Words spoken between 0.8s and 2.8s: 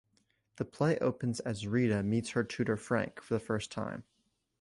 opens as 'Rita' meets her tutor,